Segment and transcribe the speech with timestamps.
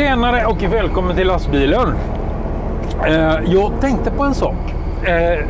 [0.00, 1.94] Tjenare och välkommen till lastbilen.
[3.06, 4.74] Eh, jag tänkte på en sak.
[5.04, 5.44] Eh,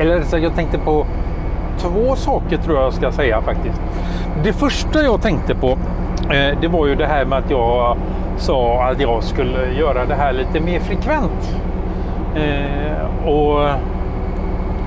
[0.00, 1.06] eller så jag tänkte på
[1.78, 3.80] två saker tror jag ska säga faktiskt.
[4.44, 5.70] Det första jag tänkte på
[6.30, 7.96] eh, det var ju det här med att jag
[8.36, 11.58] sa att jag skulle göra det här lite mer frekvent.
[12.36, 13.68] Eh, och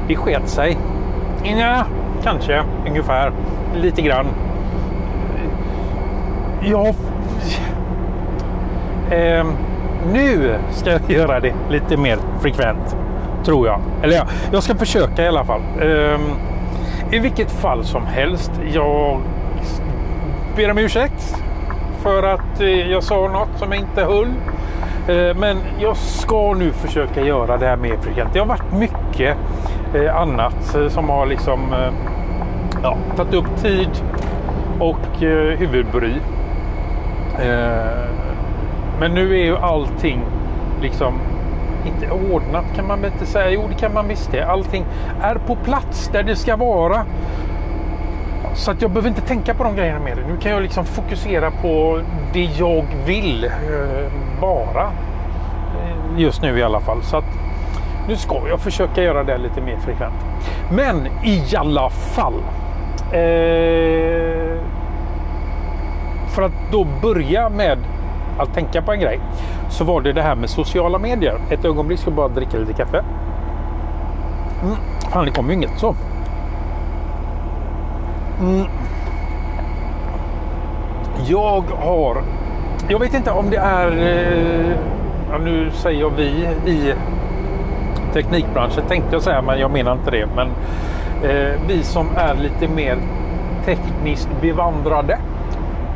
[0.07, 0.77] det sket sig.
[1.43, 1.85] Ja,
[2.23, 3.31] kanske ungefär
[3.75, 4.25] lite grann.
[6.61, 6.95] Jag
[9.11, 9.45] Eh,
[10.13, 12.97] nu ska jag göra det lite mer frekvent.
[13.45, 13.81] Tror jag.
[14.03, 15.61] Eller ja, jag ska försöka i alla fall.
[15.81, 16.19] Eh,
[17.11, 18.51] I vilket fall som helst.
[18.73, 19.21] Jag
[20.55, 21.35] ber om ursäkt
[22.03, 24.27] för att eh, jag sa något som jag inte höll.
[25.07, 28.33] Eh, men jag ska nu försöka göra det här mer frekvent.
[28.33, 29.37] Det har varit mycket
[29.95, 31.93] eh, annat eh, som har liksom eh,
[32.83, 33.89] ja, tagit upp tid
[34.79, 35.19] och
[35.57, 36.13] huvudbry.
[37.41, 38.24] Ehm,
[38.99, 40.21] men nu är ju allting
[40.81, 41.19] liksom
[41.85, 43.49] inte ordnat kan man väl inte säga.
[43.49, 44.41] Jo, det kan man visst det.
[44.41, 44.85] Allting
[45.21, 47.05] är på plats där det ska vara.
[48.53, 50.15] Så att jag behöver inte tänka på de grejerna mer.
[50.15, 52.01] Nu kan jag liksom fokusera på
[52.33, 53.51] det jag vill eh,
[54.41, 54.65] bara.
[54.65, 54.91] vara.
[56.17, 57.03] Just nu i alla fall.
[57.03, 57.25] Så att
[58.07, 60.25] nu ska jag försöka göra det lite mer frekvent.
[60.71, 62.43] Men i alla fall.
[63.11, 64.61] Eh,
[66.27, 67.77] för att då börja med
[68.37, 69.19] att tänka på en grej
[69.69, 71.39] så var det det här med sociala medier.
[71.49, 73.03] Ett ögonblick ska jag bara dricka lite kaffe.
[74.63, 74.75] Mm.
[75.11, 75.95] Fan, det kom ju inget så.
[78.41, 78.67] Mm.
[81.27, 82.17] Jag har...
[82.87, 83.87] Jag vet inte om det är...
[83.87, 84.77] Eh,
[85.31, 86.93] ja, nu säger jag vi i
[88.13, 90.27] teknikbranschen tänkte jag säga, men jag menar inte det.
[90.35, 90.47] Men
[91.23, 92.97] eh, vi som är lite mer
[93.65, 95.17] tekniskt bevandrade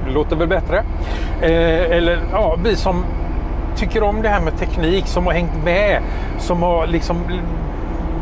[0.10, 0.84] låter väl bättre.
[1.42, 3.03] Eh, eller ja, vi som
[3.75, 6.02] tycker om det här med teknik, som har hängt med,
[6.38, 7.18] som har liksom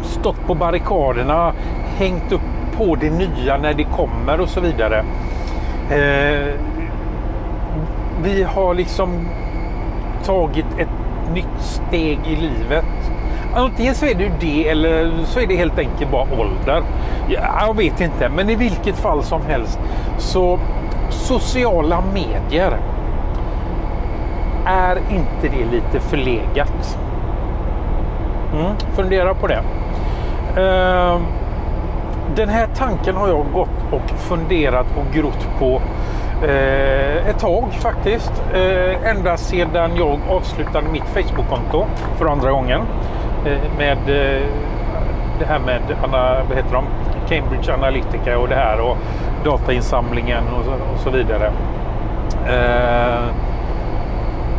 [0.03, 1.53] stått på barrikaderna,
[1.97, 2.42] hängt upp
[2.78, 5.03] på det nya när det kommer och så vidare.
[5.90, 6.53] Eh,
[8.24, 9.28] vi har liksom
[10.24, 10.88] tagit ett
[11.34, 12.86] nytt steg i livet.
[13.56, 16.84] Antingen så är det det eller så är det helt enkelt bara ålder.
[17.30, 19.80] Jag vet inte, men i vilket fall som helst
[20.18, 20.59] så
[21.28, 22.78] sociala medier.
[24.66, 26.98] Är inte det lite förlegat?
[28.54, 29.62] Mm, fundera på det.
[30.58, 31.22] Uh,
[32.36, 35.82] den här tanken har jag gått och funderat och grott på
[36.44, 38.44] uh, ett tag faktiskt.
[38.56, 41.86] Uh, ända sedan jag avslutade mitt Facebook-konto
[42.18, 42.82] för andra gången.
[43.46, 43.98] Eh, med
[45.40, 46.86] det här med Anna, vad heter de?
[47.30, 48.98] Cambridge Analytica och det här och
[49.44, 51.52] datainsamlingen och så, och så vidare.
[52.48, 53.34] Eh,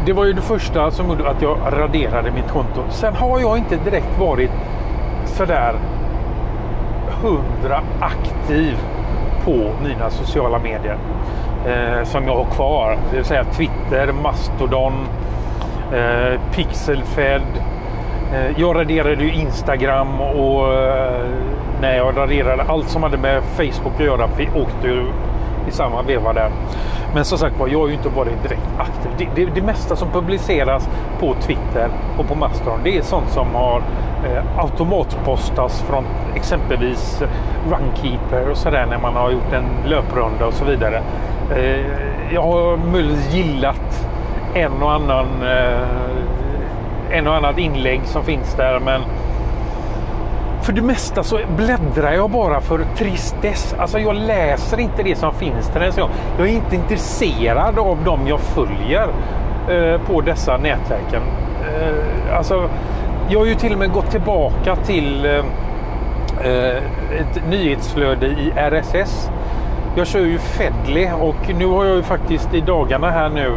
[0.07, 2.83] det var ju det första som gjorde att jag raderade mitt konto.
[2.91, 4.51] Sen har jag inte direkt varit
[5.25, 5.75] sådär
[7.23, 8.77] hundra aktiv
[9.45, 10.97] på mina sociala medier
[11.67, 12.99] eh, som jag har kvar.
[13.11, 14.93] Det vill säga Twitter, Mastodon,
[15.93, 17.43] eh, Pixelfed.
[18.33, 21.25] Eh, jag raderade ju Instagram och eh,
[21.81, 24.89] nej, när jag raderade allt som hade med Facebook att göra vi åkte
[25.69, 26.51] i samma veva där.
[27.15, 29.11] Men som sagt var, jag har ju inte varit direkt aktiv.
[29.19, 30.89] Det, det, det mesta som publiceras
[31.21, 31.89] på Twitter
[32.19, 33.83] och på Mastodon det är sånt som har
[34.25, 37.23] eh, automatpostas från exempelvis
[37.71, 41.03] Runkeeper och sådär när man har gjort en löprunda och så vidare.
[41.57, 41.87] Eh,
[42.35, 44.09] jag har möjligtvis gillat
[44.55, 46.18] en och annan eh,
[47.11, 49.03] en och annat inlägg som finns där men
[50.69, 53.75] för det mesta så bläddrar jag bara för tristess.
[53.79, 55.93] Alltså jag läser inte det som finns där.
[56.39, 59.09] Jag är inte intresserad av dem jag följer
[59.71, 61.23] eh, på dessa nätverken.
[61.69, 62.71] Eh, alltså,
[63.31, 65.37] jag har ju till och med gått tillbaka till eh,
[66.45, 66.83] eh
[67.21, 69.31] ett nyhetsflöde i RSS.
[69.97, 73.53] Jag kör ju Fedly och nu har jag ju faktiskt i dagarna här nu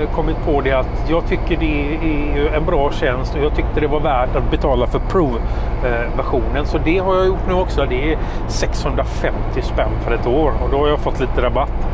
[0.00, 3.80] Eh, kommit på det att jag tycker det är en bra tjänst och jag tyckte
[3.80, 6.66] det var värt att betala för provversionen.
[6.66, 7.86] Så det har jag gjort nu också.
[7.88, 8.18] Det är
[8.48, 11.88] 650 spänn för ett år och då har jag fått lite rabatt.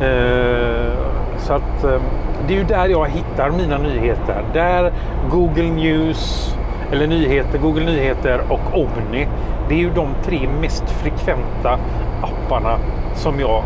[0.00, 0.92] Eh,
[1.38, 2.00] så att eh,
[2.46, 4.44] det är ju där jag hittar mina nyheter.
[4.52, 4.92] Där
[5.30, 6.54] Google News
[6.92, 9.28] eller nyheter, Google Nyheter och Omni.
[9.68, 11.78] Det är ju de tre mest frekventa
[12.22, 12.78] apparna
[13.14, 13.62] som jag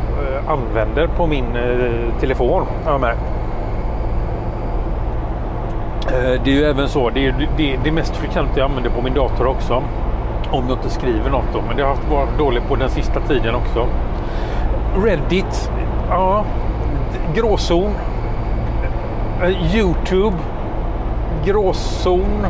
[0.49, 1.45] använder på min
[2.21, 2.67] telefon.
[2.85, 3.38] Har jag märkt.
[6.13, 9.03] Eh, det är ju även så, det är det, det mest frekvent jag använder på
[9.03, 9.83] min dator också.
[10.51, 13.55] Om jag inte skriver något då, men det har varit dåligt på den sista tiden
[13.55, 13.87] också.
[15.05, 15.71] Reddit,
[16.11, 16.45] ja,
[17.35, 17.93] gråzon.
[19.43, 20.37] Eh, Youtube,
[21.45, 22.47] gråzon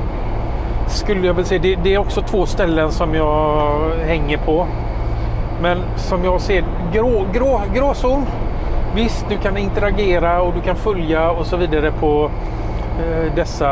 [0.86, 1.60] skulle jag väl säga.
[1.62, 4.66] Det, det, är också två ställen som jag hänger på.
[5.62, 8.26] Men som jag ser grå, grå, gråzon.
[8.94, 12.30] Visst, du kan interagera och du kan följa och så vidare på
[12.98, 13.70] Eh, dessa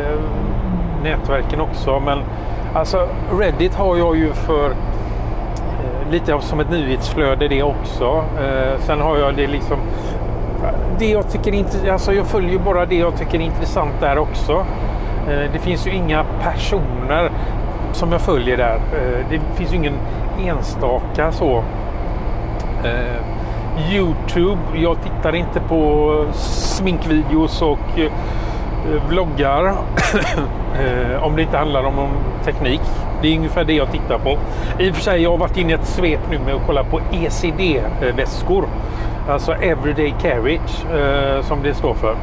[0.00, 0.18] eh,
[1.02, 2.00] nätverken också.
[2.00, 2.18] Men
[2.74, 3.08] alltså
[3.38, 8.24] Reddit har jag ju för eh, lite av som ett nyhetsflöde det också.
[8.78, 9.78] Sen har jag det liksom
[10.98, 14.64] det jag tycker alltså jag följer bara det jag tycker är intressant där också.
[15.52, 17.30] Det finns ju inga personer
[17.92, 18.80] som jag följer där.
[19.30, 19.94] Det finns ju ingen
[20.46, 21.62] enstaka så.
[23.92, 24.60] Youtube.
[24.74, 28.12] Jag tittar inte på sminkvideos och eh,
[29.08, 29.74] vloggar.
[30.70, 32.08] Eh, om det inte handlar om
[32.44, 32.80] teknik.
[33.22, 34.38] Det är ungefär det jag tittar på.
[34.78, 36.84] I och för sig, jag har varit inne i ett svep nu med att kolla
[36.84, 38.68] på ECD-väskor.
[39.28, 42.16] Alltså Everyday Carriage eh, som det står för.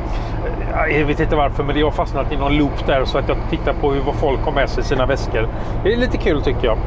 [0.87, 3.29] Eh, jag vet inte varför men det har fastnat i någon loop där så att
[3.29, 5.47] jag tittar på hur vad folk har med sig i sina väskor.
[5.83, 6.77] Det är lite kul tycker jag.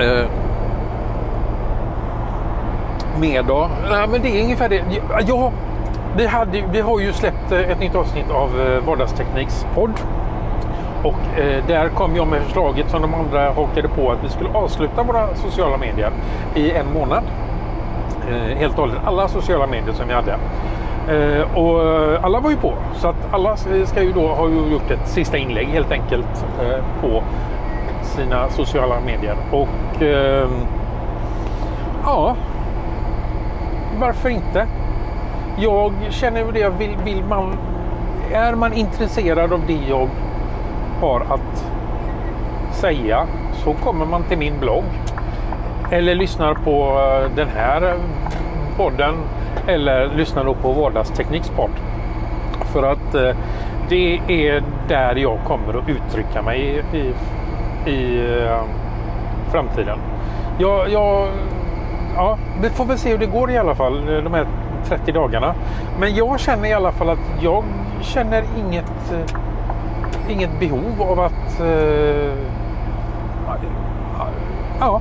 [0.00, 0.26] Eh,
[3.20, 3.68] mer då?
[3.90, 4.82] Nej, men det är ungefär det.
[5.26, 5.52] Ja,
[6.16, 9.92] vi, hade, vi har ju släppt eh, ett nytt avsnitt av eh, Vardagstekniks podd.
[11.02, 14.50] Och eh, där kom jag med förslaget som de andra hakade på att vi skulle
[14.50, 16.10] avsluta våra sociala medier
[16.54, 17.22] i en månad.
[18.30, 20.38] Eh, helt och hållet alla sociala medier som vi hade.
[21.08, 21.80] Eh, och
[22.24, 25.36] alla var ju på så att alla eh, ska ju då ha gjort ett sista
[25.36, 27.22] inlägg helt enkelt eh, på
[28.02, 29.36] sina sociala medier.
[29.50, 30.50] Och ehm,
[32.04, 32.36] ja,
[33.96, 34.66] varför inte?
[35.58, 37.58] Jag känner ju det, vill, vill man,
[38.32, 40.08] är man intresserad av det jag
[41.00, 41.66] har att
[42.72, 44.84] säga så kommer man till min blogg
[45.90, 47.94] eller lyssnar på eh, den här
[48.76, 49.14] podden
[49.66, 51.80] eller lyssnar då på Vardagstekniksport.
[52.72, 53.36] För att eh,
[53.88, 57.14] det är där jag kommer att uttrycka mig i, i,
[57.90, 58.30] i
[59.52, 59.98] framtiden.
[60.58, 61.28] Jag, jag,
[62.16, 64.46] ja, vi får väl se hur det går i alla fall eh, de här
[64.84, 65.54] 30 dagarna.
[66.00, 67.64] Men jag känner i alla fall att jag
[68.00, 72.34] känner inget, eh, inget behov av att eh,
[74.80, 75.00] ja,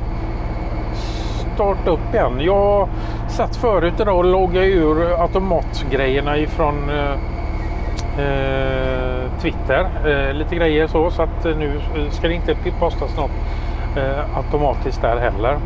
[1.56, 2.40] starta upp igen.
[2.40, 2.90] Jag
[3.30, 7.12] satt förut idag och loggade ur automatgrejerna ifrån eh,
[8.26, 9.88] eh, Twitter.
[10.06, 11.82] Eh, lite grejer så så att nu
[12.12, 13.32] ska det inte postas något
[13.98, 15.58] eh, automatiskt där heller.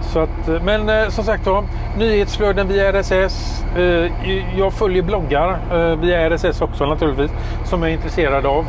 [0.00, 1.64] Så att, eh, men eh, som sagt då,
[1.98, 3.64] nyhetsflöden via RSS.
[3.76, 4.10] Eh,
[4.58, 5.58] jag följer bloggar
[5.96, 7.30] via RSS också naturligtvis
[7.64, 8.64] som jag är intresserad av.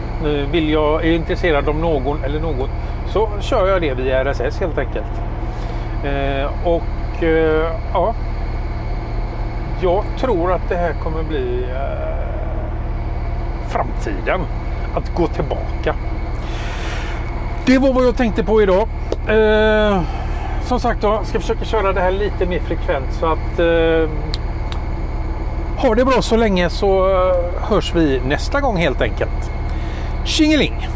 [0.51, 2.69] vill jag, är intresserad av någon eller något
[3.07, 5.21] så kör jag det via RSS helt enkelt.
[6.03, 8.15] Eh, och eh, ja,
[9.81, 12.69] jag tror att det här kommer bli eh,
[13.69, 14.41] framtiden.
[14.95, 15.95] Att gå tillbaka.
[17.65, 18.87] Det var vad jag tänkte på idag.
[20.71, 24.09] Som sagt då, ska försöka köra det här lite mer frekvent så att eh,
[25.77, 29.51] ha det bra så länge så eh, hörs vi nästa gång helt enkelt.
[30.25, 30.87] Tjingeling!